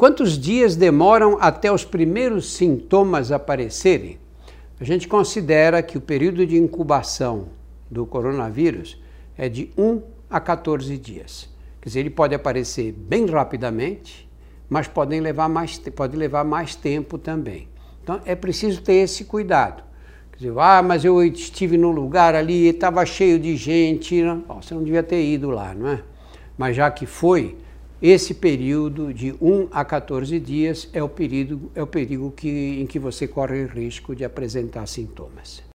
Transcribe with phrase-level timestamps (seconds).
[0.00, 4.18] Quantos dias demoram até os primeiros sintomas aparecerem?
[4.80, 7.48] A gente considera que o período de incubação
[7.90, 8.98] do coronavírus
[9.36, 10.00] é de 1
[10.30, 11.50] a 14 dias.
[11.82, 14.26] Quer dizer, ele pode aparecer bem rapidamente,
[14.70, 17.68] mas podem levar mais, pode levar mais tempo também.
[18.02, 19.82] Então é preciso ter esse cuidado.
[20.32, 24.22] Quer dizer, ah, mas eu estive num lugar ali, estava cheio de gente.
[24.48, 26.02] Você não devia ter ido lá, não é?
[26.56, 27.58] Mas já que foi,
[28.02, 32.86] esse período de 1 a 14 dias é o perigo, é o perigo que, em
[32.86, 35.62] que você corre risco de apresentar sintomas.